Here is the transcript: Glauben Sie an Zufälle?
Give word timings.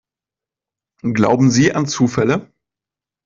Glauben 1.03 1.51
Sie 1.51 1.75
an 1.75 1.85
Zufälle? 1.85 2.49